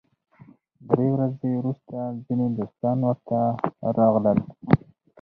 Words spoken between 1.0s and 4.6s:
ورځې وروسته ځینې دوستان ورته راغلل.